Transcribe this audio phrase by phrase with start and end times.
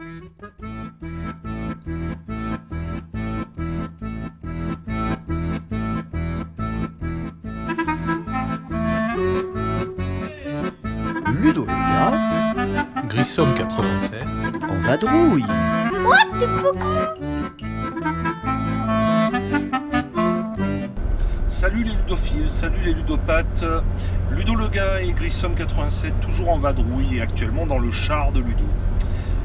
[0.00, 0.32] Ludo
[11.66, 12.12] le gars,
[13.08, 14.24] Grissom 87.
[14.70, 15.44] en vadrouille.
[21.46, 23.66] Salut les ludophiles, salut les ludopathes.
[24.30, 28.40] Ludo le gars et Grissom 87, toujours en vadrouille et actuellement dans le char de
[28.40, 28.64] Ludo.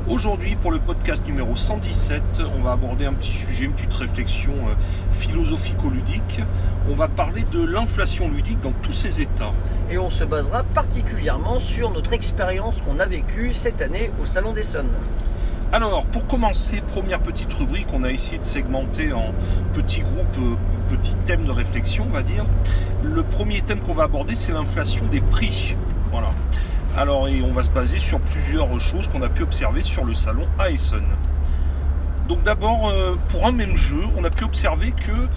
[0.07, 2.21] Aujourd'hui, pour le podcast numéro 117,
[2.55, 4.75] on va aborder un petit sujet, une petite réflexion euh,
[5.13, 6.41] philosophico-ludique.
[6.87, 9.51] On va parler de l'inflation ludique dans tous ses états.
[9.89, 14.53] et on se basera particulièrement sur notre expérience qu'on a vécue cette année au Salon
[14.53, 14.85] des Sons.
[15.71, 19.33] Alors, pour commencer, première petite rubrique, on a essayé de segmenter en
[19.73, 22.45] petits groupes, euh, petits thèmes de réflexion, on va dire.
[23.01, 25.75] Le premier thème qu'on va aborder, c'est l'inflation des prix.
[26.11, 26.29] Voilà.
[26.97, 30.13] Alors, et on va se baser sur plusieurs choses qu'on a pu observer sur le
[30.13, 31.03] salon à Essen.
[32.29, 35.27] Donc d'abord, euh, pour un même jeu, on a pu observer que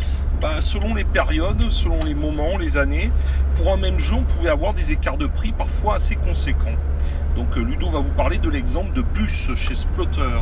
[0.40, 3.10] bah, selon les périodes, selon les moments, les années,
[3.56, 6.76] pour un même jeu, on pouvait avoir des écarts de prix parfois assez conséquents.
[7.34, 10.38] Donc euh, Ludo va vous parler de l'exemple de Bus chez Splotter.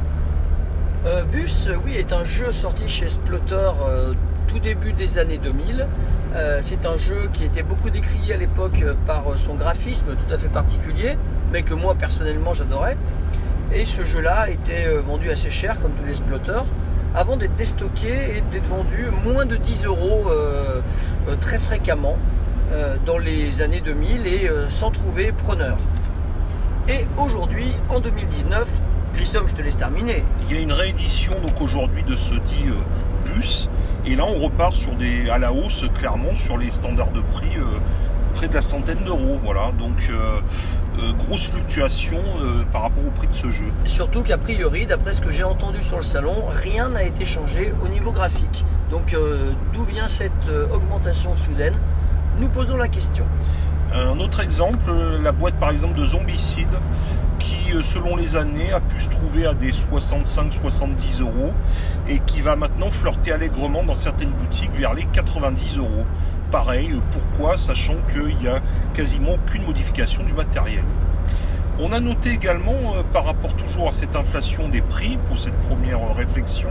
[1.06, 4.12] Euh, Bus, oui, est un jeu sorti chez Splotter euh,
[4.48, 5.86] tout début des années 2000.
[6.34, 10.36] Euh, c'est un jeu qui était beaucoup décrié à l'époque par son graphisme tout à
[10.36, 11.16] fait particulier,
[11.52, 12.96] mais que moi personnellement j'adorais.
[13.72, 16.64] Et ce jeu-là était vendu assez cher, comme tous les Splotters,
[17.14, 20.30] avant d'être déstocké et d'être vendu moins de 10 euros
[21.40, 22.16] très fréquemment
[23.04, 25.78] dans les années 2000 et sans trouver preneur.
[26.88, 28.80] Et aujourd'hui, en 2019,
[29.17, 30.22] Grissom, je te laisse terminer.
[30.42, 32.75] Il y a une réédition donc aujourd'hui de ce dit euh,
[33.25, 33.70] Bus.
[34.05, 37.56] Et là on repart sur des à la hausse clairement sur les standards de prix
[37.56, 37.64] euh,
[38.34, 39.39] près de la centaine d'euros.
[39.42, 39.73] Voilà.
[39.78, 40.41] Donc euh,
[41.14, 42.19] grosse fluctuation
[42.70, 43.64] par rapport au prix de ce jeu.
[43.86, 47.73] Surtout qu'a priori, d'après ce que j'ai entendu sur le salon, rien n'a été changé
[47.83, 48.67] au niveau graphique.
[48.91, 49.17] Donc
[49.73, 51.75] d'où vient cette augmentation soudaine?
[52.39, 53.24] Nous posons la question.
[53.98, 54.92] Un autre exemple,
[55.23, 56.68] la boîte par exemple de Zombicide,
[57.39, 61.52] qui euh, selon les années a pu se trouver à des 65-70 euros
[62.08, 66.05] et qui va maintenant flirter allègrement dans certaines boutiques vers les 90 euros.
[66.51, 68.61] Pareil, euh, pourquoi Sachant qu'il n'y a
[68.92, 70.84] quasiment aucune modification du matériel.
[71.78, 75.58] On a noté également, euh, par rapport toujours à cette inflation des prix, pour cette
[75.68, 76.68] première réflexion,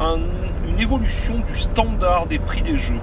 [0.00, 0.18] un-
[0.68, 3.00] une évolution du standard des prix des jeux.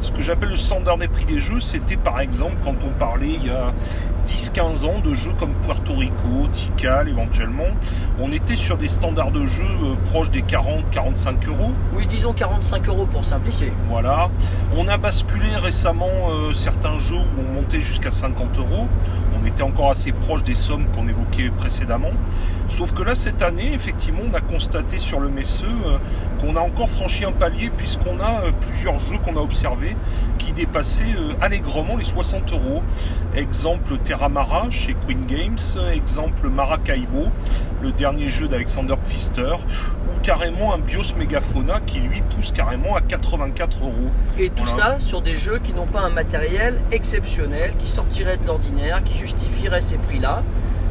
[0.00, 3.34] Ce que j'appelle le standard des prix des jeux, c'était par exemple quand on parlait
[3.34, 3.72] il y a
[4.26, 7.68] 10-15 ans de jeux comme Puerto Rico, Tikal éventuellement,
[8.20, 11.70] on était sur des standards de jeux euh, proches des 40-45 euros.
[11.94, 13.72] Oui, disons 45 euros pour simplifier.
[13.86, 14.28] Voilà.
[14.76, 18.86] On a basculé récemment euh, certains jeux où on montait jusqu'à 50 euros.
[19.40, 22.10] On était encore assez proche des sommes qu'on évoquait précédemment.
[22.68, 25.96] Sauf que là, cette année, effectivement, on a constaté sur le Messeux euh,
[26.40, 29.96] qu'on a encore franchi un palier puisqu'on a euh, plusieurs jeux qu'on a observés
[30.38, 32.82] qui dépassaient euh, allègrement les 60 euros.
[33.34, 35.56] Exemple Terramara chez Queen Games,
[35.92, 37.26] exemple Maracaibo,
[37.82, 43.00] le dernier jeu d'Alexander Pfister, ou carrément un Bios Megafauna qui lui pousse carrément à
[43.00, 43.92] 84 euros.
[44.38, 44.98] Et tout Voilà.
[44.98, 49.16] ça sur des jeux qui n'ont pas un matériel exceptionnel, qui sortirait de l'ordinaire, qui
[49.18, 50.42] justifierait ces prix-là.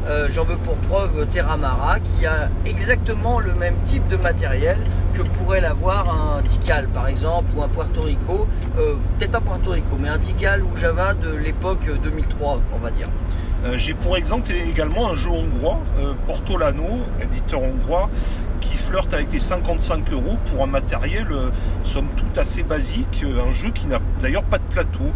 [0.06, 4.78] Euh, J'en veux pour preuve Terramara, qui a exactement le même type de matériel
[5.14, 8.46] que pourrait l'avoir un Tikal par exemple, ou un Puerto Rico.
[8.78, 12.90] Euh, Peut-être pas Puerto Rico, mais un Tikal ou Java de l'époque 2003, on va
[12.90, 13.08] dire.
[13.64, 15.80] Euh, J'ai pour exemple également un jeu hongrois,
[16.26, 18.08] Portolano, éditeur hongrois,
[18.60, 21.50] qui flirte avec les 55 euros pour un matériel, euh,
[21.84, 25.12] somme toute, assez basique, euh, un jeu qui n'a d'ailleurs pas de plateau.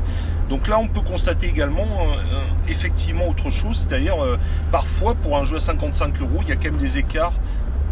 [0.48, 4.16] Donc là, on peut constater également euh, effectivement autre chose, c'est-à-dire
[4.70, 7.34] parfois pour un jeu à 55 euros, il y a quand même des écarts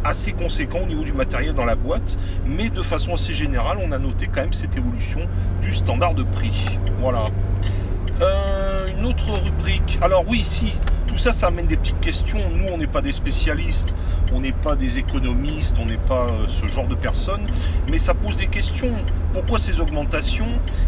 [0.03, 2.17] assez conséquents au niveau du matériel dans la boîte,
[2.47, 5.21] mais de façon assez générale, on a noté quand même cette évolution
[5.61, 6.79] du standard de prix.
[7.01, 7.27] Voilà.
[8.99, 9.99] Une autre rubrique.
[10.03, 10.75] Alors oui, si,
[11.11, 12.39] tout ça, ça amène des petites questions.
[12.55, 13.97] Nous, on n'est pas des spécialistes,
[14.33, 17.49] on n'est pas des économistes, on n'est pas euh, ce genre de personnes,
[17.91, 18.93] mais ça pose des questions.
[19.33, 20.47] Pourquoi ces augmentations?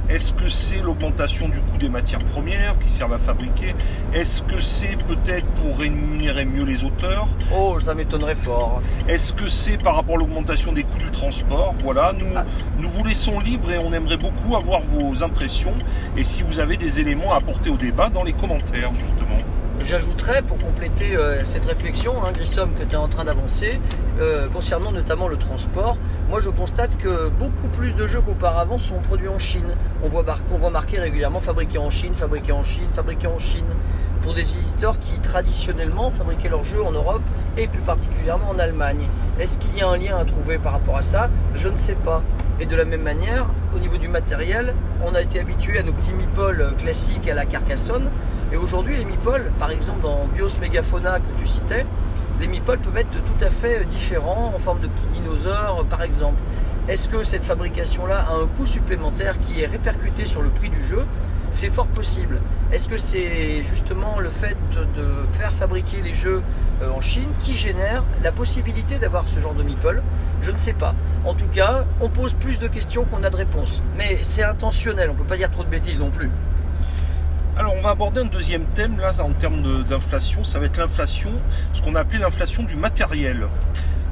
[0.08, 3.74] Est-ce que c'est l'augmentation du coût des matières premières qui servent à fabriquer?
[4.14, 7.26] Est-ce que c'est peut-être pour rémunérer mieux les auteurs?
[7.52, 8.80] Oh, ça m'étonnerait fort.
[9.08, 11.74] Est-ce que c'est par rapport à l'augmentation des coûts du transport?
[11.82, 12.44] Voilà, nous, Ah.
[12.78, 15.74] nous vous laissons libres et on aimerait beaucoup avoir vos impressions
[16.16, 19.40] et si vous avez des éléments à apporter au débat dans les commentaires justement.
[19.84, 23.80] J'ajouterais, pour compléter euh, cette réflexion, hein, Grissom, que tu es en train d'avancer,
[24.22, 25.96] euh, concernant notamment le transport,
[26.30, 29.74] moi je constate que beaucoup plus de jeux qu'auparavant sont produits en Chine.
[30.04, 33.38] On voit, mar- on voit marqué régulièrement fabriqué en Chine, fabriqué en Chine, fabriqué en
[33.38, 33.66] Chine.
[34.22, 37.22] pour des éditeurs qui traditionnellement fabriquaient leurs jeux en Europe
[37.58, 39.08] et plus particulièrement en Allemagne.
[39.38, 41.28] Est-ce qu'il y a un lien à trouver par rapport à ça?
[41.54, 42.22] Je ne sais pas.
[42.60, 44.74] Et de la même manière, au niveau du matériel,
[45.04, 48.10] on a été habitué à nos petits meeples classiques à la Carcassonne.
[48.52, 51.84] Et aujourd'hui, les meeples, par exemple dans Bios Megafauna que tu citais,
[52.40, 56.40] les meeples peuvent être tout à fait différents en forme de petits dinosaures, par exemple.
[56.88, 60.82] Est-ce que cette fabrication-là a un coût supplémentaire qui est répercuté sur le prix du
[60.82, 61.04] jeu?
[61.52, 62.40] C'est fort possible.
[62.72, 64.56] Est-ce que c'est justement le fait
[64.96, 66.42] de faire fabriquer les jeux
[66.80, 70.02] euh, en Chine qui génère la possibilité d'avoir ce genre de meeple?
[70.40, 70.94] Je ne sais pas.
[71.26, 73.82] En tout cas, on pose plus de questions qu'on a de réponses.
[73.98, 76.30] Mais c'est intentionnel, on ne peut pas dire trop de bêtises non plus.
[77.54, 81.32] Alors on va aborder un deuxième thème là en termes d'inflation, ça va être l'inflation,
[81.74, 83.46] ce qu'on a appelé l'inflation du matériel.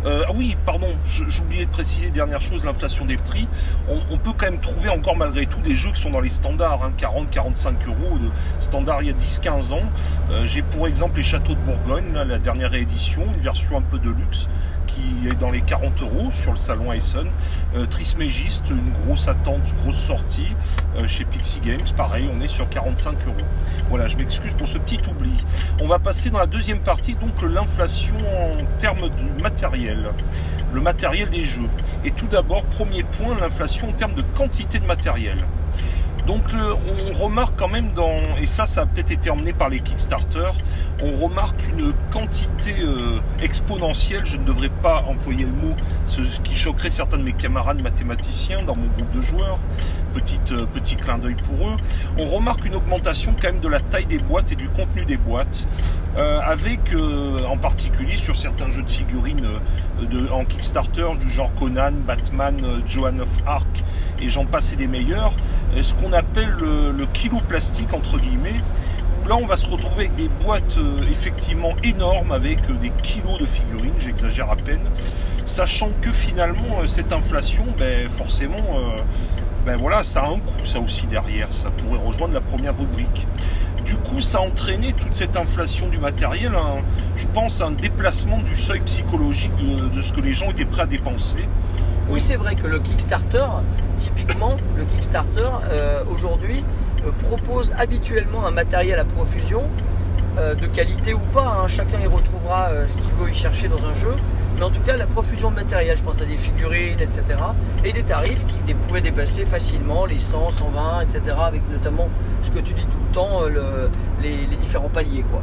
[0.04, 3.48] Euh, ah oui, pardon, j'oubliais de préciser dernière chose, l'inflation des prix.
[3.88, 6.90] On, peut quand même trouver encore malgré tout des jeux qui sont dans les standards,
[6.98, 9.82] 40-45 hein, euros de standard il y a 10-15 ans.
[10.30, 13.98] Euh, j'ai pour exemple les Châteaux de Bourgogne, la dernière réédition, une version un peu
[13.98, 14.48] de luxe
[14.94, 17.28] qui est dans les 40 euros sur le salon Essen.
[17.74, 20.48] Euh, Trismégiste, une grosse attente, grosse sortie
[20.96, 23.46] euh, chez Pixie Games, pareil, on est sur 45 euros.
[23.88, 25.32] Voilà, je m'excuse pour ce petit oubli.
[25.80, 30.10] On va passer dans la deuxième partie, donc l'inflation en termes du matériel,
[30.72, 31.68] le matériel des jeux.
[32.04, 35.44] Et tout d'abord, premier point, l'inflation en termes de quantité de matériel.
[36.26, 39.80] Donc on remarque quand même dans, et ça ça a peut-être été emmené par les
[39.80, 40.50] Kickstarter,
[41.02, 45.74] on remarque une quantité euh, exponentielle, je ne devrais pas employer le mot,
[46.06, 49.58] ce qui choquerait certains de mes camarades mathématiciens dans mon groupe de joueurs,
[50.52, 51.76] euh, petit clin d'œil pour eux,
[52.18, 55.16] on remarque une augmentation quand même de la taille des boîtes et du contenu des
[55.16, 55.66] boîtes,
[56.16, 56.80] euh, avec
[57.48, 59.46] en particulier sur certains jeux de figurines
[60.32, 63.68] en Kickstarter du genre Conan, Batman, Joan of Arc
[64.20, 65.34] et j'en passe et des meilleurs,
[66.12, 68.60] appelle le, kilo plastique entre guillemets.
[69.22, 72.90] Où là, on va se retrouver avec des boîtes euh, effectivement énormes avec euh, des
[73.02, 74.80] kilos de figurines, j'exagère à peine,
[75.44, 78.80] sachant que finalement euh, cette inflation, ben, forcément,
[79.66, 81.52] ben voilà, ça a un coût, ça aussi derrière.
[81.52, 83.26] Ça pourrait rejoindre la première rubrique.
[83.84, 86.52] Du coup, ça a entraîné toute cette inflation du matériel,
[87.16, 90.86] je pense, un déplacement du seuil psychologique de ce que les gens étaient prêts à
[90.86, 91.46] dépenser.
[92.10, 93.46] Oui, c'est vrai que le Kickstarter,
[93.96, 96.64] typiquement, le Kickstarter, euh, aujourd'hui,
[97.06, 99.62] euh, propose habituellement un matériel à profusion,
[100.36, 101.68] euh, de qualité ou pas, hein.
[101.68, 104.16] chacun y retrouvera ce qu'il veut y chercher dans un jeu,
[104.60, 107.22] mais en tout cas la profusion de matériel, je pense à des figurines, etc.,
[107.82, 112.10] et des tarifs qui pouvaient dépasser facilement les 100, 120, etc., avec notamment
[112.42, 113.44] ce que tu dis tout le temps,
[114.20, 115.24] les, les différents paliers.
[115.30, 115.40] quoi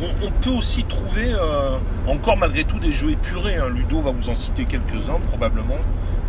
[0.00, 3.56] on, peut aussi trouver euh, encore malgré tout des jeux épurés.
[3.56, 3.68] Hein.
[3.68, 5.78] Ludo va vous en citer quelques-uns probablement.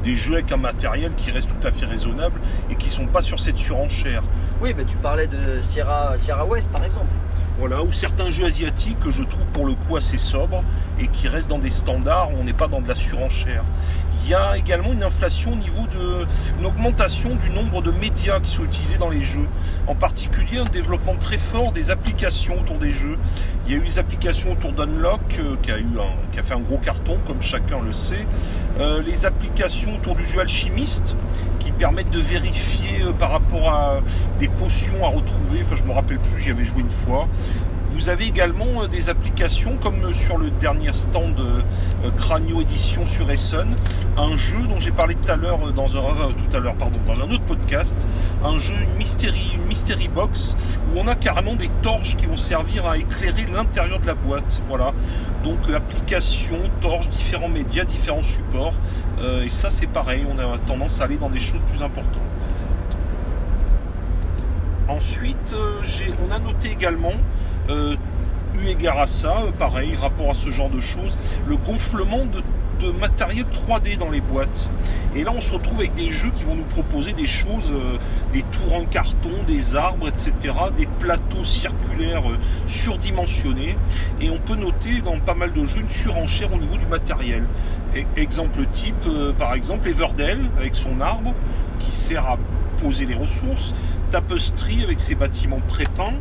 [0.04, 3.08] Des jeux avec un matériel qui reste tout à fait raisonnable et qui ne sont
[3.08, 4.24] pas sur cette surenchère.
[4.62, 7.12] Oui, mais tu parlais de Sierra, Sierra West par exemple.
[7.60, 10.64] Voilà, ou certains jeux asiatiques que je trouve pour le coup assez sobres
[11.00, 13.64] et qui restent dans des standards où on n'est pas dans de la surenchère.
[14.28, 16.26] Il y a également une inflation au niveau de
[16.60, 19.48] une augmentation du nombre de médias qui sont utilisés dans les jeux.
[19.88, 23.18] En particulier, un développement très fort des applications autour des jeux.
[23.66, 26.60] Il y a eu les applications autour d'Unlock euh, qui, a qui a fait un
[26.60, 28.26] gros carton, comme chacun le sait.
[28.82, 31.16] Euh, les applications autour du jeu alchimiste
[31.62, 34.02] qui permettent de vérifier euh, par rapport à
[34.40, 35.62] des potions à retrouver.
[35.64, 37.30] Enfin, je me rappelle plus, j'y avais joué une fois.
[37.98, 43.30] Vous avez également euh, des applications comme sur le dernier stand euh, Cranio Édition sur
[43.32, 43.76] Essen,
[44.16, 47.00] un jeu dont j'ai parlé tout à l'heure euh, dans un tout à l'heure pardon
[47.08, 48.08] dans un autre podcast,
[48.44, 50.56] un jeu une mystery, mystery box
[50.94, 54.62] où on a carrément des torches qui vont servir à éclairer l'intérieur de la boîte.
[54.70, 54.94] Voilà.
[55.44, 58.76] Donc application, torches, différents médias, différents supports.
[59.44, 62.22] et ça c'est pareil, on a tendance à aller dans des choses plus importantes.
[64.88, 65.54] Ensuite,
[66.26, 70.70] on a noté également euh, eu égard à ça, euh, pareil, rapport à ce genre
[70.70, 72.44] de choses, le gonflement de,
[73.00, 74.70] matériel 3D dans les boîtes.
[75.16, 77.98] Et là, on se retrouve avec des jeux qui vont nous proposer des choses, euh,
[78.32, 82.26] des tours en carton, des arbres, etc., des plateaux circulaires
[82.68, 83.76] surdimensionnés.
[84.22, 87.46] Et on peut noter dans pas mal de jeux une surenchère au niveau du matériel.
[88.16, 89.10] exemple type,
[89.40, 91.34] par exemple, Everdell avec son arbre
[91.80, 92.38] qui sert à
[92.80, 93.74] poser les ressources,
[94.12, 96.14] Tapestry avec ses bâtiments prépeints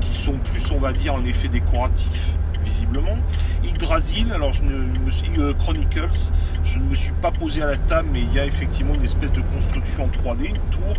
[0.00, 3.16] qui sont plus, on va dire, en effet décoratif, visiblement.
[3.64, 6.32] Yggdrasil, alors je ne me suis, euh, Chronicles,
[6.64, 9.04] je ne me suis pas posé à la table, mais il y a effectivement une
[9.04, 10.94] espèce de construction en 3D, une tour.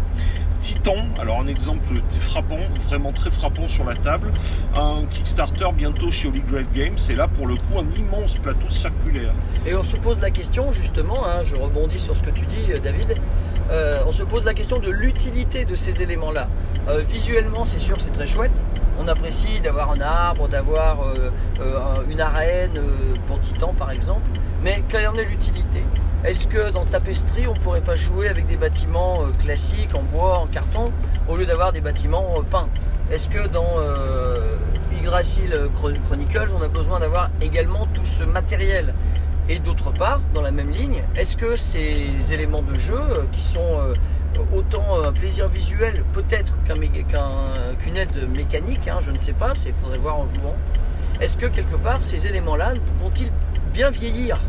[0.60, 4.32] Titan, alors un exemple frappant, vraiment très frappant sur la table.
[4.75, 8.68] Un Kickstarter bientôt chez Holy Grail Games, c'est là pour le coup un immense plateau
[8.68, 9.34] circulaire.
[9.68, 12.72] Et on se pose la question justement, hein, je rebondis sur ce que tu dis
[12.72, 13.18] euh, David,
[13.70, 16.50] euh, on se pose la question de l'utilité de ces éléments-là.
[17.08, 18.66] visuellement c'est sûr c'est très chouette,
[19.00, 21.74] On apprécie d'avoir un arbre, d'avoir euh, euh,
[22.10, 24.30] une arène euh, pour Titan par exemple.
[24.63, 25.84] Mais quelle en est l'utilité?
[26.24, 30.48] Est-ce que dans Tapestry, on pourrait pas jouer avec des bâtiments classiques en bois, en
[30.48, 30.86] carton,
[31.27, 32.70] au lieu d'avoir des bâtiments peints?
[33.12, 33.77] Est-ce que dans
[34.92, 38.94] Yggdrasil Chron- Chronicles, on a besoin d'avoir également tout ce matériel?
[39.48, 43.00] Et d'autre part, dans la même ligne, est-ce que ces éléments de jeu
[43.32, 43.77] qui sont
[44.53, 46.58] autant un plaisir visuel peut-être
[47.79, 50.56] qu'une aide mécanique, hein, je ne sais pas, il faudrait voir en jouant,
[51.20, 53.32] est-ce que quelque part ces éléments-là vont-ils
[53.74, 54.39] bien vieillir?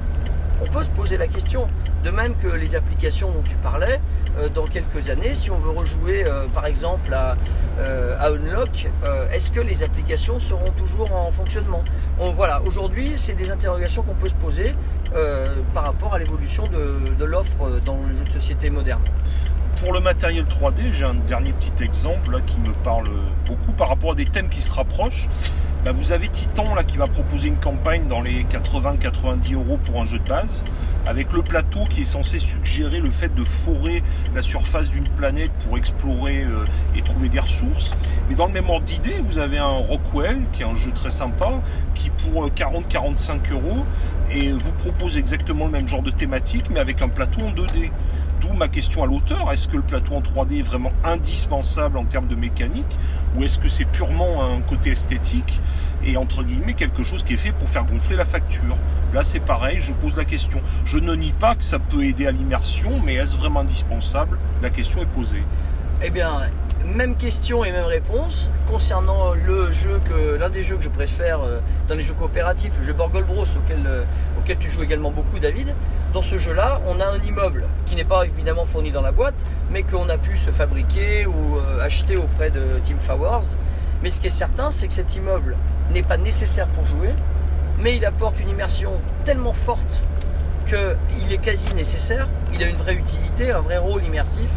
[0.60, 1.68] On peut se poser la question.
[2.04, 4.00] De même que les applications dont tu parlais,
[4.38, 7.36] euh, dans quelques années, si on veut rejouer euh, par exemple à,
[7.80, 11.82] euh, à Unlock, euh, est-ce que les applications seront toujours en fonctionnement?
[12.20, 14.74] On- Voilà, aujourd'hui, c'est des interrogations qu'on peut se poser
[15.14, 19.02] euh, par rapport à l'évolution de, de l'offre euh, dans le jeu de société moderne.
[19.80, 23.08] Pour le matériel 3D, j'ai un dernier petit exemple là, qui me parle
[23.46, 25.28] beaucoup par rapport à des thèmes qui se rapprochent.
[25.84, 30.00] Bah, vous avez Titan là, qui va proposer une campagne dans les 80-90 euros pour
[30.00, 30.64] un jeu de base,
[31.06, 34.02] avec le plateau qui est censé suggérer le fait de forer
[34.34, 36.64] la surface d'une planète pour explorer euh,
[36.96, 37.92] et trouver des ressources.
[38.28, 41.10] Mais dans le même ordre d'idée, vous avez un Rockwell, qui est un jeu très
[41.10, 41.52] sympa,
[41.94, 43.86] qui pour euh, 40-45 euros
[44.30, 47.90] et vous propose exactement le même genre de thématique, mais avec un plateau en 2D.
[48.40, 52.04] D'où ma question à l'auteur, est-ce que le plateau en 3D est vraiment indispensable en
[52.04, 52.96] termes de mécanique
[53.36, 55.60] ou est-ce que c'est purement un côté esthétique
[56.04, 58.76] et entre guillemets quelque chose qui est fait pour faire gonfler la facture?
[59.12, 60.60] Là c'est pareil, je pose la question.
[60.84, 64.38] Je ne nie pas que ça peut aider à l'immersion, mais est-ce vraiment indispensable?
[64.62, 65.42] La question est posée.
[66.02, 66.42] Eh bien,
[66.94, 71.40] même question et même réponse concernant le jeu que l'un des jeux que je préfère
[71.42, 74.04] euh, dans les jeux coopératifs, le jeu Borgol Bros auquel, euh,
[74.38, 75.74] auquel tu joues également beaucoup David.
[76.12, 79.44] Dans ce jeu-là, on a un immeuble qui n'est pas évidemment fourni dans la boîte,
[79.70, 83.56] mais qu'on a pu se fabriquer ou euh, acheter auprès de Team Flowers.
[84.02, 85.56] Mais ce qui est certain, c'est que cet immeuble
[85.92, 87.14] n'est pas nécessaire pour jouer,
[87.80, 88.92] mais il apporte une immersion
[89.24, 90.04] tellement forte
[90.66, 92.28] qu'il est quasi nécessaire.
[92.52, 94.50] Il a une vraie utilité, un vrai rôle immersif.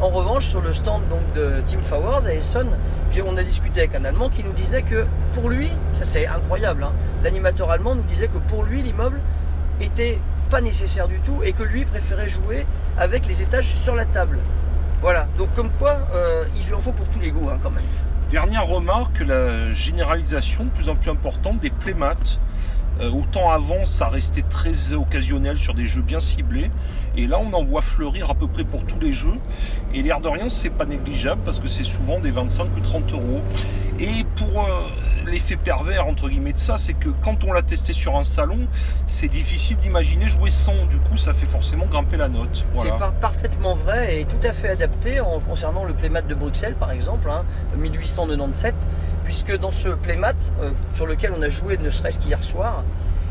[0.00, 2.78] En revanche, sur le stand donc, de Team Flowers à Essen,
[3.26, 6.84] on a discuté avec un Allemand qui nous disait que pour lui, ça c'est incroyable,
[6.84, 6.92] hein,
[7.24, 9.20] l'animateur allemand nous disait que pour lui, l'immeuble
[9.80, 12.64] était pas nécessaire du tout et que lui préférait jouer
[12.96, 14.38] avec les étages sur la table.
[15.00, 17.82] Voilà, donc comme quoi, euh, il en faut pour tous les goûts hein, quand même.
[18.30, 22.14] Dernière remarque, la généralisation de plus en plus importante des playmats.
[23.00, 26.70] Euh, autant avant, ça restait très occasionnel sur des jeux bien ciblés.
[27.16, 29.36] Et là, on en voit fleurir à peu près pour tous les jeux.
[29.94, 33.12] Et l'air de rien, c'est pas négligeable parce que c'est souvent des 25 ou 30
[33.12, 33.40] euros.
[34.00, 34.88] Et pour euh,
[35.28, 38.58] l'effet pervers, entre guillemets, de ça, c'est que quand on l'a testé sur un salon,
[39.06, 40.86] c'est difficile d'imaginer jouer sans.
[40.86, 42.64] Du coup, ça fait forcément grimper la note.
[42.74, 42.90] Voilà.
[42.92, 46.74] C'est par- parfaitement vrai et tout à fait adapté en concernant le playmat de Bruxelles
[46.74, 47.44] par exemple, hein,
[47.76, 48.74] 1897,
[49.24, 52.82] puisque dans ce playmat euh, sur lequel on a joué ne serait-ce qu'hier soir,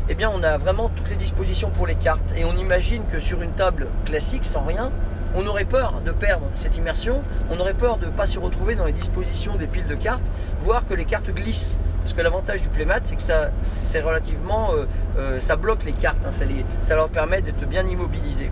[0.08, 3.18] eh bien on a vraiment toutes les dispositions pour les cartes et on imagine que
[3.18, 4.90] sur une table classique sans rien,
[5.34, 8.74] on aurait peur de perdre cette immersion, on aurait peur de ne pas se retrouver
[8.74, 11.78] dans les dispositions des piles de cartes, voire que les cartes glissent.
[12.08, 14.86] Parce que l'avantage du playmat, c'est que ça, c'est relativement, euh,
[15.18, 18.50] euh, ça bloque les cartes, hein, ça, les- ça leur permet d'être bien immobilisés.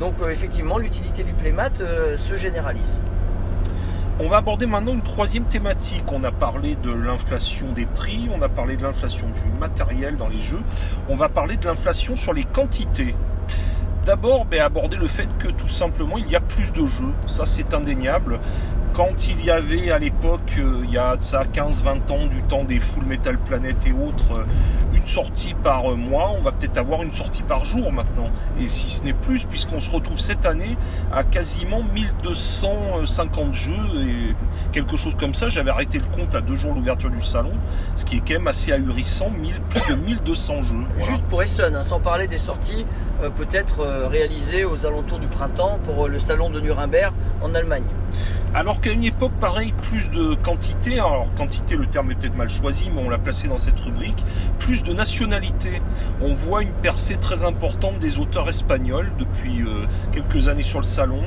[0.00, 1.70] Donc euh, effectivement, l'utilité du playmat
[2.16, 3.00] se généralise.
[4.18, 6.04] On va aborder maintenant une troisième thématique.
[6.12, 10.28] On a parlé de l'inflation des prix, on a parlé de l'inflation du matériel dans
[10.28, 10.60] les jeux,
[11.08, 13.14] on va parler de l'inflation sur les quantités.
[14.04, 17.46] D'abord, ben, aborder le fait que tout simplement il y a plus de jeux, ça
[17.46, 18.40] c'est indéniable.
[18.92, 22.64] Quand il y avait à l'époque, euh, il y a ça 15-20 ans, du temps
[22.64, 24.44] des Full Metal Planet et autres,
[25.10, 28.26] euh, une sortie par euh, mois, on va peut-être avoir une sortie par jour maintenant.
[28.60, 30.76] Et si ce n'est plus, puisqu'on se retrouve cette année
[31.12, 34.34] à quasiment 1250 jeux et
[34.72, 35.48] quelque chose comme ça.
[35.48, 37.52] J'avais arrêté le compte à deux jours l'ouverture du salon,
[37.96, 40.76] ce qui est quand même assez ahurissant, 1000 plus de 1200 jeux.
[40.96, 41.06] Voilà.
[41.06, 42.84] Juste pour Essen, hein, sans parler des sorties
[43.22, 47.12] euh, peut-être euh, réalisées aux alentours du printemps pour euh, le salon de Nuremberg
[47.42, 47.84] en Allemagne.
[48.52, 52.48] Alors qu'à une époque, pareil, plus de quantité, alors quantité, le terme est peut-être mal
[52.48, 54.24] choisi, mais on l'a placé dans cette rubrique,
[54.58, 55.80] plus de nationalité.
[56.20, 60.86] On voit une percée très importante des auteurs espagnols depuis euh, quelques années sur le
[60.86, 61.22] salon.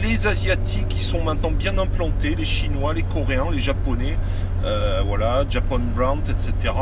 [0.00, 4.16] Les Asiatiques qui sont maintenant bien implantés, les Chinois, les Coréens, les Japonais,
[4.64, 6.72] euh, voilà, Japan Brand, etc.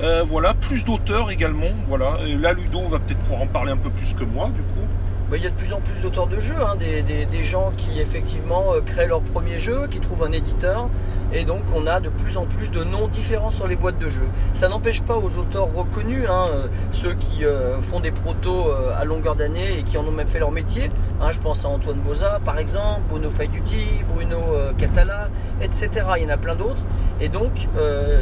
[0.00, 2.18] Euh, voilà, plus d'auteurs également, voilà.
[2.26, 4.86] Et là, Ludo va peut-être pouvoir en parler un peu plus que moi, du coup.
[5.36, 8.72] Il y a de plus en plus d'auteurs de jeux, hein, des, gens qui effectivement
[8.72, 10.88] euh, créent leur premier jeu, qui trouvent un éditeur,
[11.32, 14.08] et donc on a de plus en plus de noms différents sur les boîtes de
[14.08, 14.28] jeux.
[14.54, 19.04] Ça n'empêche pas aux auteurs reconnus, hein, euh, ceux qui euh, font des protos à
[19.04, 20.90] longueur d'année et qui en ont même fait leur métier.
[21.20, 24.40] hein, je pense à Antoine Boza par exemple, Bruno Faiduti, Bruno
[24.78, 25.28] Catala,
[25.60, 25.90] etc.
[26.16, 26.82] Il y en a plein d'autres.
[27.20, 27.68] Et donc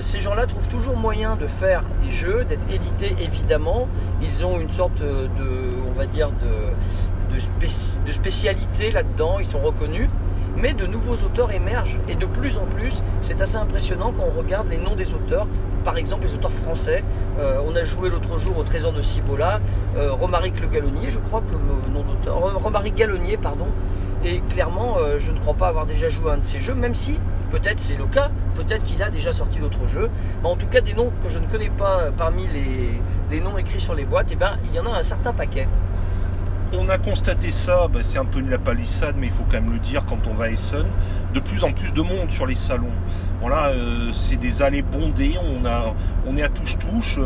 [0.00, 3.88] ces gens-là trouvent toujours moyen de faire des jeux, d'être édités évidemment.
[4.22, 5.28] Ils ont une sorte de,
[5.88, 6.46] on va dire, de,
[7.32, 10.08] de, spéci- de spécialité là-dedans, ils sont reconnus.
[10.56, 14.38] Mais de nouveaux auteurs émergent et de plus en plus, c'est assez impressionnant quand on
[14.38, 15.46] regarde les noms des auteurs.
[15.82, 17.02] Par exemple, les auteurs français.
[17.38, 19.60] Euh, on a joué l'autre jour au Trésor de Cibola,
[19.96, 22.36] euh, Romaric Le Gallonnier, je crois que le nom d'auteur.
[22.36, 23.66] Ro- Romaric Gallonnier, pardon.
[24.24, 26.94] Et clairement, euh, je ne crois pas avoir déjà joué un de ces jeux, même
[26.94, 27.18] si
[27.50, 30.10] peut-être c'est le cas, peut-être qu'il a déjà sorti d'autres jeux.
[30.42, 33.56] Mais en tout cas, des noms que je ne connais pas parmi les, les noms
[33.56, 35.66] écrits sur les boîtes, eh ben, il y en a un certain paquet.
[36.74, 39.60] On a constaté ça, bah, c'est un peu une la palissade, mais il faut quand
[39.60, 40.86] même le dire quand on va à Essen,
[41.34, 42.86] de plus en plus de monde sur les salons.
[43.40, 45.34] Voilà, euh, c'est des allées bondées,
[46.26, 47.18] on est à touche-touche.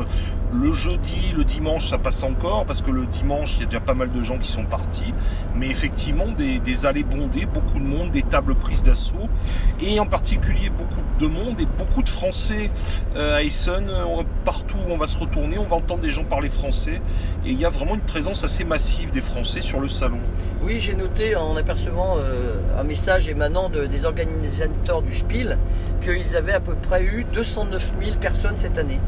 [0.54, 3.80] Le jeudi, le dimanche, ça passe encore, parce que le dimanche, il y a déjà
[3.80, 5.12] pas mal de gens qui sont partis.
[5.54, 9.26] Mais effectivement, des, des allées bondées, beaucoup de monde, des tables prises d'assaut,
[9.80, 12.70] et en particulier beaucoup de monde et beaucoup de Français
[13.16, 13.88] euh, à Essen.
[13.90, 17.00] Euh, Partout où on va se retourner, on va entendre des gens parler français.
[17.44, 20.18] Et il y a vraiment une présence assez massive des Français sur le salon.
[20.62, 25.58] Oui, j'ai noté en apercevant euh, un message émanant de- des organisateurs du Spiel
[26.00, 29.00] qu'ils avaient à peu près eu 209 000 personnes cette année.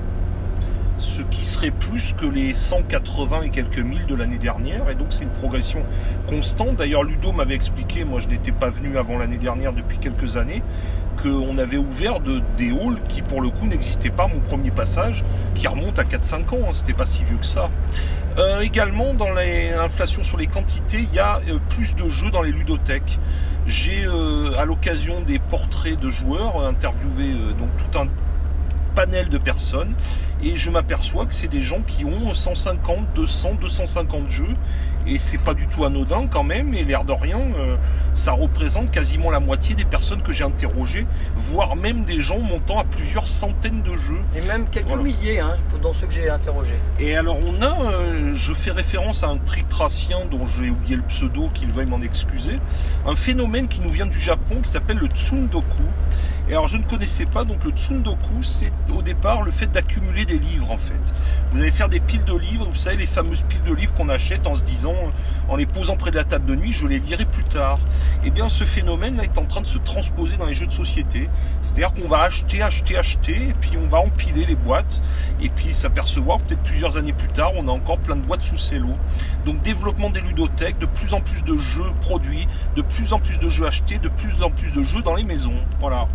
[0.99, 4.91] Ce qui serait plus que les 180 et quelques mille de l'année dernière.
[4.91, 5.81] Et donc c'est une progression
[6.29, 6.77] constante.
[6.77, 10.63] D'ailleurs Ludo m'avait expliqué, moi je n'étais pas venu avant l'année dernière depuis quelques années,
[11.23, 15.25] qu'on avait ouvert de, des halls qui pour le coup n'existaient pas mon premier passage,
[15.55, 17.71] qui remonte à 4-5 ans, hein, c'était pas si vieux que ça.
[18.39, 22.43] Euh, également dans l'inflation sur les quantités, il y a euh, plus de jeux dans
[22.43, 23.19] les ludothèques.
[23.67, 28.07] J'ai euh, à l'occasion des portraits de joueurs interviewé donc tout un
[28.95, 29.95] panel de personnes
[30.43, 34.55] et je m'aperçois que c'est des gens qui ont 150, 200, 250 jeux
[35.07, 37.77] et c'est pas du tout anodin quand même et l'air de rien euh,
[38.15, 42.79] ça représente quasiment la moitié des personnes que j'ai interrogées voire même des gens montant
[42.79, 45.03] à plusieurs centaines de jeux Et même quelques Voilà.
[45.03, 46.79] milliers hein, dans ceux que j'ai interrogés.
[47.01, 51.03] et alors on a, euh, je fais référence à un tritracien dont j'ai oublié le
[51.03, 52.59] pseudo, qu'il veuille m'en excuser,
[53.07, 55.65] un phénomène qui nous vient du Japon qui s'appelle le tsundoku.
[56.49, 60.25] Et alors je ne connaissais pas, donc le tsundoku c'est au départ le fait d'accumuler
[60.25, 61.15] des livres en fait.
[61.53, 64.09] Vous allez faire des piles de livres, vous savez les fameuses piles de livres qu'on
[64.09, 64.95] achète en se disant,
[65.49, 67.79] en les posant près de la table de nuit, je les lirai plus tard.
[68.25, 70.73] Et bien ce phénomène là est en train de se transposer dans les jeux de
[70.73, 71.29] société.
[71.61, 75.03] C'est-à-dire qu'on va acheter, acheter, acheter, et puis on va empiler les boîtes,
[75.41, 78.59] et puis s'apercevoir peut-être plusieurs années plus tard, on a encore plein de boîtes sous
[78.59, 78.91] cello.
[79.45, 83.39] Donc développement des ludothèques, de plus en plus de jeux produits, de plus en plus
[83.39, 85.55] de jeux achetés, de plus en plus de jeux dans les maisons.
[85.81, 86.09] Voilà.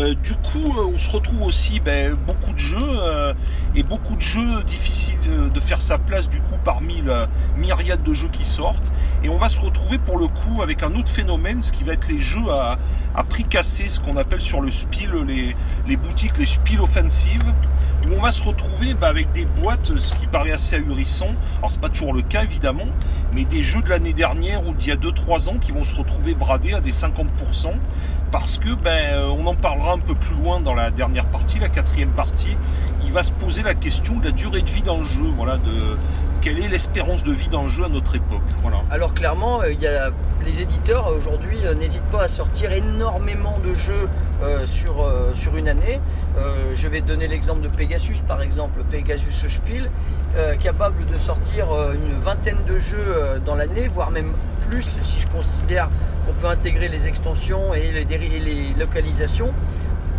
[0.00, 3.32] Euh, du coup, euh, on se retrouve aussi ben, beaucoup de jeux euh,
[3.76, 5.14] et beaucoup de jeux difficiles
[5.52, 8.92] de faire sa place du coup parmi la myriade de jeux qui sortent.
[9.22, 11.92] Et on va se retrouver pour le coup avec un autre phénomène, ce qui va
[11.92, 12.76] être les jeux à,
[13.28, 15.54] prix cassé, ce qu'on appelle sur le Spiel les,
[15.86, 17.54] les boutiques, les Spiel offensives,
[18.04, 21.30] où on va se retrouver ben, avec des boîtes, ce qui paraît assez ahurissant.
[21.58, 22.86] Alors c'est pas toujours le cas évidemment,
[23.32, 25.94] mais des jeux de l'année dernière ou d'il y a 2-3 ans qui vont se
[25.94, 27.74] retrouver bradés à des 50%
[28.34, 31.60] parce que ben euh, on en parlera un peu plus loin dans la dernière partie,
[31.60, 32.56] la quatrième partie.
[33.04, 35.96] Il va se poser la question de la durée de vie d'un jeu, voilà, de
[36.40, 38.78] quelle est l'espérance de vie d'un jeu à notre époque, voilà.
[38.90, 40.10] Alors clairement, euh, il y a,
[40.44, 44.08] les éditeurs euh, aujourd'hui n'hésitent pas à sortir énormément de jeux
[44.66, 46.00] sur, sur une année.
[46.74, 49.90] Je vais donner l'exemple de Pegasus par exemple, Pegasus Spiel,
[50.60, 54.32] capable de sortir une vingtaine de jeux dans l'année, voire même
[54.68, 55.88] plus si je considère
[56.26, 59.52] qu'on peut intégrer les extensions et les, déri- et les localisations.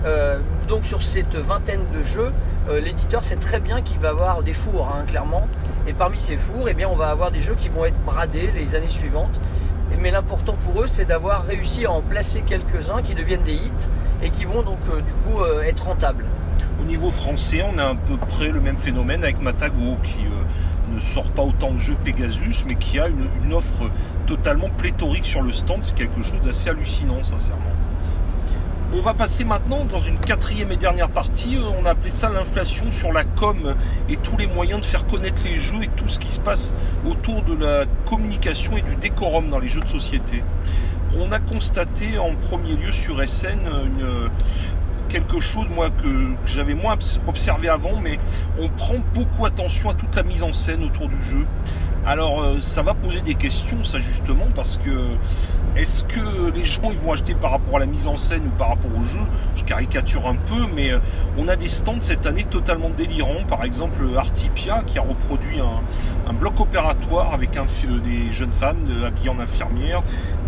[0.06, 2.32] Euh, donc sur cette vingtaine de jeux,
[2.70, 5.48] euh, l'éditeur sait très bien qu'il va avoir des fours, hein, clairement.
[5.88, 8.76] Et parmi ces fours, eh on va avoir des jeux qui vont être bradés les
[8.76, 9.40] années suivantes.
[10.00, 13.90] Mais l'important pour eux, c'est d'avoir réussi à en placer quelques-uns qui deviennent des hits
[14.22, 16.26] et qui vont donc euh, du coup être rentables.
[16.82, 20.26] Au niveau français, on a à peu près le même phénomène avec Matago qui
[20.94, 23.90] ne sort pas autant de jeux Pegasus, mais qui a une offre
[24.28, 25.84] totalement pléthorique sur le stand.
[25.84, 27.72] C'est quelque chose d'assez hallucinant, sincèrement.
[28.98, 31.58] On va passer maintenant dans une quatrième et dernière partie.
[31.58, 33.76] Euh, On a appelé ça l'inflation sur la com
[34.08, 36.74] et tous les moyens de faire connaître les jeux et tout ce qui se passe
[37.06, 40.44] autour de la communication et du décorum dans les jeux de société.
[41.18, 44.30] On a constaté en premier lieu sur SN une,
[45.10, 48.18] quelque chose moi que, que j'avais moins obs- observé avant, mais
[48.60, 51.46] on prend beaucoup attention à toute la mise en scène autour du jeu.
[52.06, 55.10] Alors euh, ça va poser des questions, ça justement, parce que
[55.76, 58.58] est-ce que les gens ils vont acheter par rapport à la mise en scène ou
[58.58, 59.20] par rapport au jeu
[59.58, 61.00] Je caricature un peu, mais euh,
[61.38, 63.44] on a des stands cette année totalement délirants.
[63.48, 67.66] Par exemple, Artipia qui a reproduit un, bloc opératoire avec un,
[68.04, 70.04] des jeunes femmes habillées en infirmières,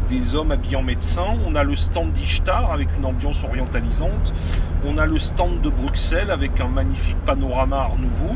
[0.08, 1.36] des hommes habillés en médecins.
[1.46, 4.34] On a le stand d'Ishtar avec une ambiance orientalisante.
[4.86, 8.36] On a le stand de Bruxelles avec un magnifique panorama art nouveau.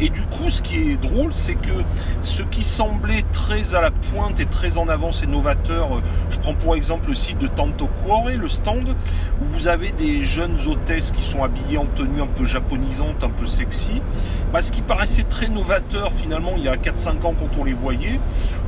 [0.00, 1.82] Et du coup, ce qui est drôle, c'est que
[2.22, 6.38] ce qui semblait très à la pointe et très en avance et novateur, euh, je
[6.38, 8.88] prends pour exemple le site de Tanto Cuore, le stand,
[9.40, 13.30] où vous avez des jeunes hôtesses qui sont habillées en tenue un peu japonisante, un
[13.30, 14.00] peu sexy.
[14.52, 17.72] Bah, ce qui paraissait très novateur finalement il y a 4-5 ans quand on les
[17.72, 18.20] voyait,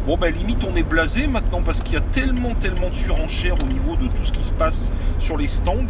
[0.06, 3.56] bon ben limite on est blasé maintenant parce qu'il y a tellement tellement de surenchères
[3.62, 5.84] au niveau de tout ce qui se passe sur les stands.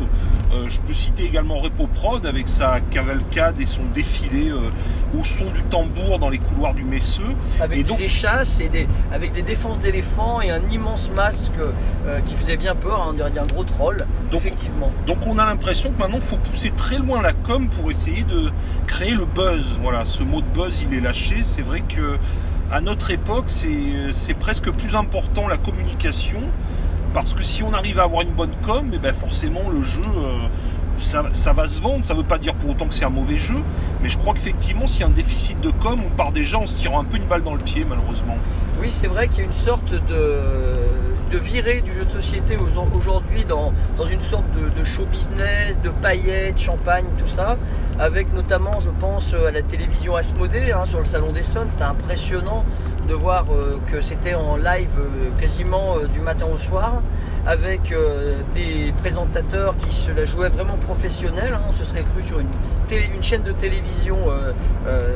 [0.53, 4.71] Euh, je peux citer également Repo Prod avec sa cavalcade et son défilé euh,
[5.19, 7.23] au son du tambour dans les couloirs du Messeux.
[7.61, 12.35] Avec des échasses et des, avec des défenses d'éléphants et un immense masque euh, qui
[12.35, 14.91] faisait bien peur, hein, on dirait un gros troll, effectivement.
[15.07, 18.25] Donc on a l'impression que maintenant il faut pousser très loin la com pour essayer
[18.25, 18.51] de
[18.87, 19.79] créer le buzz.
[19.83, 21.43] Voilà, ce mot de buzz il est lâché.
[21.43, 22.19] C'est vrai que
[22.73, 26.41] à notre époque c'est presque plus important la communication
[27.15, 29.81] parce que si on arrive à avoir une bonne com, et eh ben forcément le
[29.83, 30.49] jeu, euh,
[30.99, 32.05] ça, va se vendre.
[32.05, 33.59] Ça ne veut pas dire pour autant que c'est un mauvais jeu,
[34.03, 36.67] mais je crois qu'effectivement, s'il y a un déficit de com, on part déjà en
[36.67, 38.37] se tirant un peu une balle dans le pied, malheureusement.
[38.81, 40.74] Oui, c'est vrai qu'il y a une sorte de
[41.35, 45.91] de virer du jeu de société aujourd'hui dans, dans une sorte de, show business, de
[45.91, 47.57] paillettes, champagne, tout ça,
[47.99, 51.67] avec notamment, je pense, à la télévision Asmodée hein, sur le Salon des Sons.
[51.69, 52.65] C'était impressionnant
[53.09, 57.03] de voir euh, que c'était en live euh, quasiment euh, du matin au soir,
[57.47, 57.93] avec
[58.55, 61.53] des présentateurs qui se la jouaient vraiment professionnels.
[61.53, 61.63] Hein.
[61.69, 64.17] on se serait cru sur une chaîne de télévision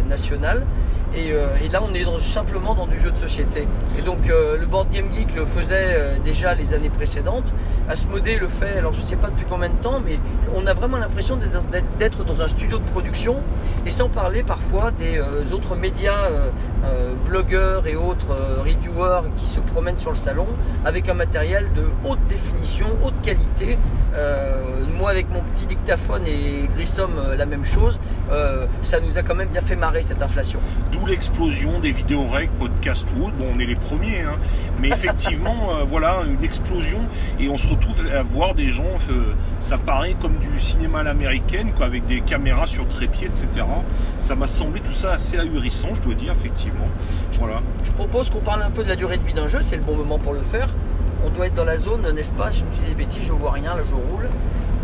[0.07, 0.64] nationale.
[1.16, 3.66] Euh, et, là, on est simplement dans du jeu de société.
[3.99, 7.53] Et donc, euh, le Board Game Geek le faisait euh, déjà les années précédentes.
[7.88, 10.18] Asmodée le fait, alors je ne sais pas depuis combien de temps, mais
[10.55, 11.38] on a vraiment l'impression
[11.99, 13.42] d'être dans un studio de production.
[13.87, 15.21] Et sans parler parfois des
[15.53, 16.29] autres médias,
[17.27, 20.47] blogueurs et autres reviewers qui se promènent sur le salon
[20.85, 23.79] avec un matériel de haute définition, haute qualité.
[24.99, 27.99] moi, avec mon petit dictaphone et Grissom, la même chose.
[28.83, 30.61] ça nous a quand même bien fait marrer cette inflation
[31.06, 33.37] l'explosion des vidéos règles, podcast ou autre.
[33.37, 34.38] Bon, on est les premiers, hein.
[34.80, 37.00] mais effectivement, euh, voilà, une explosion
[37.38, 41.02] et on se retrouve à voir des gens, euh, ça paraît comme du cinéma à
[41.02, 43.48] l'américaine, quoi, avec des caméras sur trépied, etc.
[44.18, 46.88] Ça m'a semblé tout ça assez ahurissant, je dois dire, effectivement.
[47.32, 47.61] Voilà.
[47.84, 49.82] Je propose qu'on parle un peu de la durée de vie d'un jeu, c'est le
[49.82, 50.68] bon moment pour le faire.
[51.24, 52.50] On doit être dans la zone, n'est-ce pas?
[52.50, 54.28] Je me dis des bêtises, je vois rien, là je roule.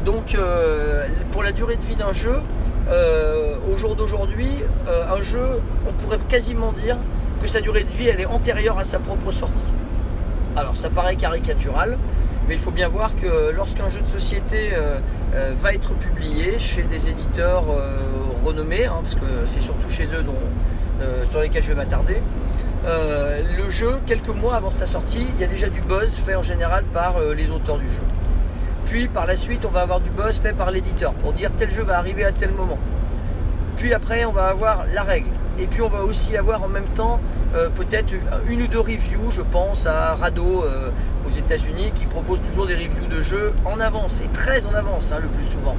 [0.05, 2.41] Donc, euh, pour la durée de vie d'un jeu,
[2.89, 6.99] euh, au jour d'aujourd'hui, euh, un jeu, on pourrait quasiment dire
[7.41, 9.65] que sa durée de vie, elle est antérieure à sa propre sortie.
[10.57, 11.99] Alors ça paraît caricatural,
[12.47, 15.01] mais il faut bien voir que lorsqu'un jeu de société euh,
[15.55, 17.65] va être publié chez des éditeurs
[18.45, 20.39] renommés, hein, parce que c'est surtout chez eux dont,
[21.29, 22.23] sur lesquels je vais m'attarder,
[22.85, 26.43] le jeu, quelques mois avant sa sortie, il y a déjà du buzz fait en
[26.43, 28.03] général par les auteurs du jeu.
[28.87, 31.71] Puis par la suite, on va avoir du buzz fait par l'éditeur pour dire tel
[31.71, 32.79] jeu va arriver à tel moment.
[33.77, 35.31] Puis après, on va avoir la règle.
[35.59, 37.21] Et puis on va aussi avoir en même temps
[37.55, 38.13] euh, peut-être
[38.49, 40.91] une ou deux reviews, je pense à Rado euh,
[41.27, 45.13] aux États-Unis qui propose toujours des reviews de jeux en avance et très en avance
[45.13, 45.77] hein, le plus souvent.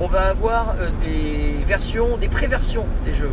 [0.00, 3.32] On va avoir euh, des versions, des préversions des jeux,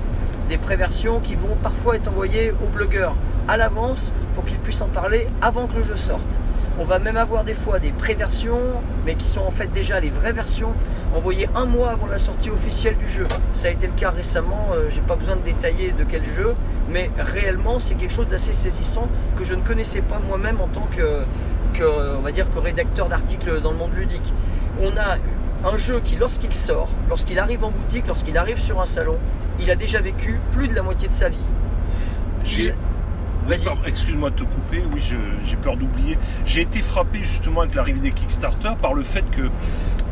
[0.49, 3.15] des préversions qui vont parfois être envoyées aux blogueurs
[3.47, 6.39] à l'avance pour qu'ils puissent en parler avant que le jeu sorte.
[6.81, 10.09] On va même avoir des fois des préversions, mais qui sont en fait déjà les
[10.09, 10.73] vraies versions,
[11.13, 13.25] envoyées un mois avant la sortie officielle du jeu.
[13.51, 16.55] Ça a été le cas récemment, euh, j'ai pas besoin de détailler de quel jeu,
[16.89, 20.87] mais réellement c'est quelque chose d'assez saisissant que je ne connaissais pas moi-même en tant
[20.89, 21.25] que,
[22.17, 24.33] on va dire, que rédacteur d'articles dans le monde ludique.
[24.81, 25.17] On a
[25.69, 29.17] un jeu qui, lorsqu'il sort, lorsqu'il arrive en boutique, lorsqu'il arrive sur un salon,
[29.59, 31.49] il a déjà vécu plus de la moitié de sa vie.
[32.45, 32.73] J'ai
[33.85, 35.01] excuse-moi de te couper, oui,
[35.43, 36.17] j'ai peur d'oublier.
[36.45, 39.49] J'ai été frappé justement avec l'arrivée des Kickstarter par le fait que,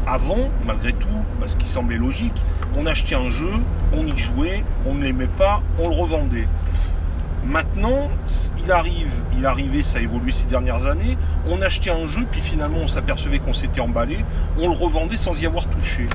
[0.05, 1.07] avant, malgré tout,
[1.45, 2.41] ce qui semblait logique,
[2.75, 3.51] on achetait un jeu,
[3.93, 6.47] on y jouait, on ne l'aimait pas, on le revendait.
[7.45, 8.09] Maintenant,
[8.63, 12.41] il arrive, il arrivait, ça a évolué ces dernières années, on achetait un jeu, puis
[12.41, 14.19] finalement on s'apercevait qu'on s'était emballé,
[14.57, 16.07] on le revendait sans y avoir touché.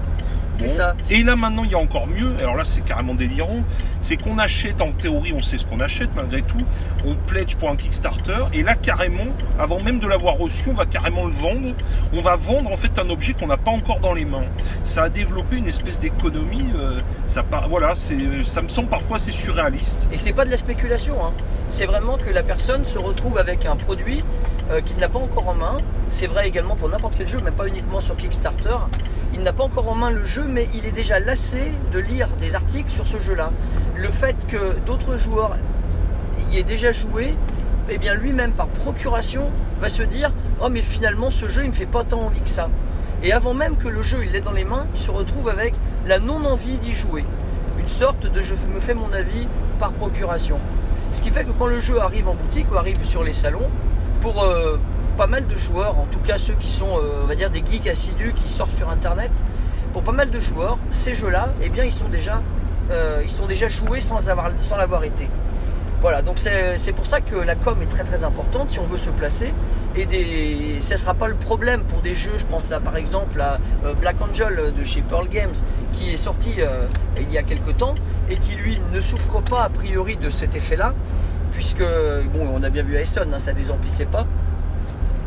[0.55, 0.73] C'est Bon.
[0.73, 0.95] ça.
[1.11, 2.35] Et là maintenant, il y a encore mieux.
[2.39, 3.63] Alors là, c'est carrément délirant.
[4.01, 6.63] C'est qu'on achète, en théorie, on sait ce qu'on achète malgré tout.
[7.07, 8.39] On pledge pour un Kickstarter.
[8.53, 9.27] Et là, carrément,
[9.59, 11.75] avant même de l'avoir reçu, on va carrément le vendre.
[12.13, 14.45] On va vendre en fait un objet qu'on n'a pas encore dans les mains.
[14.85, 16.67] Ça a développé une espèce d'économie.
[16.77, 20.09] euh, ça, voilà, c'est, ça me semble parfois assez surréaliste.
[20.13, 21.33] Et c'est pas de la spéculation, hein.
[21.71, 24.23] c'est vraiment que la personne se retrouve avec un produit
[24.71, 25.79] euh, qu'il n'a pas encore en main.
[26.11, 28.77] C'est vrai également pour n'importe quel jeu, mais pas uniquement sur Kickstarter.
[29.35, 32.29] Il n'a pas encore en main le jeu, mais il est déjà lassé de lire
[32.39, 33.51] des articles sur ce jeu-là.
[33.97, 35.57] Le fait que d'autres joueurs
[36.51, 37.37] y aient déjà joué,
[37.89, 39.51] eh bien lui-même par procuration
[39.81, 42.49] va se dire oh mais finalement ce jeu il me fait pas tant envie que
[42.49, 42.69] ça.
[43.23, 45.75] Et avant même que le jeu il l'ait dans les mains, il se retrouve avec
[46.07, 47.25] la non-envie d'y jouer.
[47.79, 50.59] Une sorte de je me fais mon avis par procuration.
[51.13, 53.71] Ce qui fait que quand le jeu arrive en boutique ou arrive sur les salons,
[54.21, 54.79] pour euh,
[55.17, 57.87] pas mal de joueurs, en tout cas ceux qui sont, euh, va dire, des geeks
[57.87, 59.33] assidus qui sortent sur Internet,
[59.93, 62.43] pour pas mal de joueurs, ces jeux-là, eh bien, ils sont déjà,
[62.91, 63.23] euh,
[63.69, 65.29] joués sans avoir, sans l'avoir été.
[66.01, 68.97] Voilà, donc c'est pour ça que la com est très très importante si on veut
[68.97, 69.55] se placer.
[69.95, 72.97] Et des, ça ne sera pas le problème pour des jeux, je pense à par
[72.97, 75.55] exemple à euh, Black Angel de chez Pearl Games
[75.93, 77.95] qui est sorti euh, il y a quelques temps
[78.29, 80.93] et qui lui ne souffre pas a priori de cet effet-là,
[81.53, 81.85] puisque,
[82.33, 84.27] bon, on a bien vu Essen, hein, ça désemplissait pas.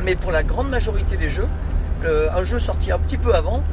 [0.01, 1.47] Mais pour la grande majorité des jeux,
[2.03, 3.63] un jeu sorti un petit peu avant,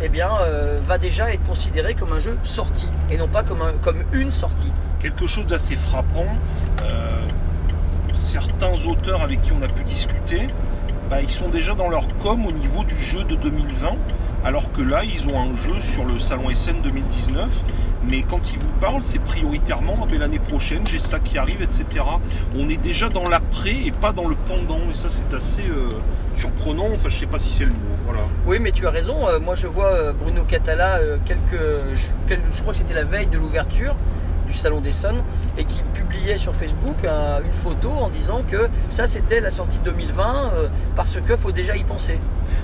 [0.00, 3.62] eh bien, euh, va déjà être considéré comme un jeu sorti et non pas comme,
[3.62, 4.72] un- comme une sortie.
[5.00, 6.26] quelque chose d'assez frappant.
[6.82, 7.20] Euh,
[8.14, 10.48] certains auteurs avec qui on a pu discuter,
[11.10, 13.96] bah, ils sont déjà dans leur com au niveau du jeu de 2020,
[14.44, 17.64] alors que là, ils ont un jeu sur le salon SN 2019.
[18.04, 21.60] Mais quand ils vous parlent, c'est prioritairement ah, ben, l'année prochaine, j'ai ça qui arrive,
[21.62, 21.84] etc.
[22.56, 24.78] On est déjà dans l'après et pas dans le pendant.
[24.90, 25.88] Et ça, c'est assez euh,
[26.32, 26.86] surprenant.
[26.94, 27.76] Enfin, je sais pas si c'est le mot.
[28.06, 28.22] Voilà.
[28.46, 29.28] Oui, mais tu as raison.
[29.28, 31.60] Euh, moi, je vois euh, Bruno Catala, quelques,
[31.94, 33.94] je, quel- je crois que c'était la veille de l'ouverture
[34.48, 35.22] du Salon d'Essonne,
[35.56, 39.78] et qui publiait sur Facebook un- une photo en disant que ça, c'était la sortie
[39.84, 42.18] 2020, euh, parce que faut déjà y penser.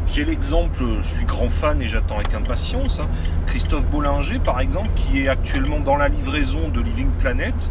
[0.07, 3.09] J'ai l'exemple, je suis grand fan et j'attends avec impatience, hein,
[3.47, 7.70] Christophe Bollinger par exemple, qui est actuellement dans la livraison de Living Planet.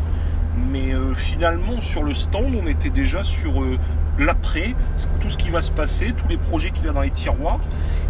[0.55, 3.77] Mais euh, finalement, sur le stand, on était déjà sur euh,
[4.19, 4.75] l'après,
[5.19, 7.59] tout ce qui va se passer, tous les projets qu'il y a dans les tiroirs.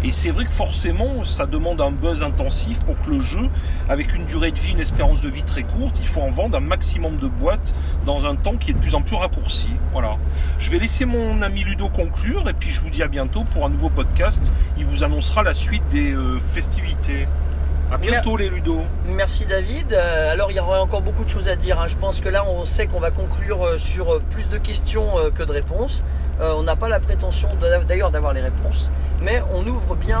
[0.02, 3.48] Et c'est vrai que forcément, ça demande un buzz intensif pour que le jeu,
[3.88, 6.58] avec une durée de vie, une espérance de vie très courte, il faut en vendre
[6.58, 9.70] un maximum de boîtes dans un temps qui est de plus en plus raccourci.
[9.92, 10.16] Voilà.
[10.58, 13.64] Je vais laisser mon ami Ludo conclure et puis je vous dis à bientôt pour
[13.64, 14.52] un nouveau podcast.
[14.76, 17.26] Il vous annoncera la suite des euh, festivités.
[17.92, 18.82] À bientôt les Ludo.
[19.06, 19.92] Merci David.
[19.92, 21.78] Euh, alors il y aura encore beaucoup de choses à dire.
[21.80, 21.86] hein.
[21.86, 25.14] Je pense que là on sait qu'on va conclure euh, sur euh, plus de questions
[25.34, 26.02] que de réponses.
[26.40, 27.50] On n'a pas la prétention
[27.86, 28.90] d'ailleurs d'avoir les réponses,
[29.22, 30.20] mais on ouvre bien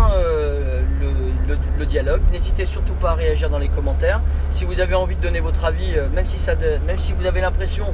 [1.00, 1.08] le,
[1.48, 2.22] le- le dialogue.
[2.30, 4.20] N'hésitez surtout pas à réagir dans les commentaires.
[4.50, 7.40] Si vous avez envie de donner votre avis, même si, ça même si vous avez
[7.40, 7.86] l'impression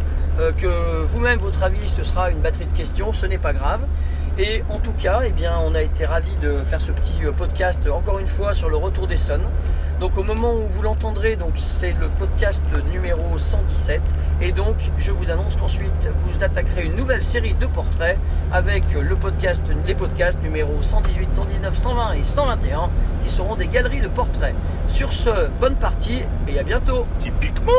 [0.58, 3.80] que vous-même votre avis ce sera une batterie de questions, ce n'est pas grave.
[4.38, 7.32] Et en tout cas, eh bien, on a été ravis de faire ce petit euh,
[7.32, 9.50] podcast encore une fois sur le retour des Suns.
[10.00, 14.00] Donc au moment où vous l'entendrez, c'est le podcast numéro 117.
[14.40, 18.18] Et donc je vous annonce qu'ensuite vous attaquerez une nouvelle série de portraits
[18.50, 22.90] avec le podcast, les podcasts numéro 118, 119, 120 et 121
[23.22, 24.54] qui seront des galeries de portraits.
[24.88, 27.72] Sur ce, bonne partie et à bientôt Typiquement.